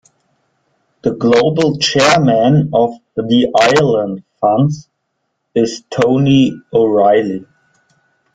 [1.03, 4.89] The global chairman of The Ireland Funds
[5.53, 7.45] is Tony O'Reilly.